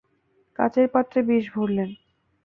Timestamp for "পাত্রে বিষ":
0.93-1.45